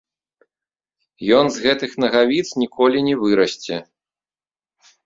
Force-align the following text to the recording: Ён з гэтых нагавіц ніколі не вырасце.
Ён 1.39 1.45
з 1.57 1.63
гэтых 1.67 1.91
нагавіц 2.05 2.45
ніколі 2.65 3.07
не 3.11 3.15
вырасце. 3.25 3.75